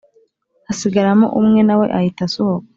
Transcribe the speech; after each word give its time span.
hasigaramo 0.67 1.27
umwe 1.39 1.59
nawe 1.67 1.85
ahita 1.97 2.21
asohoka 2.27 2.67